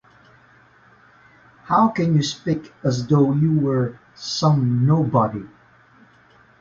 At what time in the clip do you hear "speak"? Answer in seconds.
2.23-2.73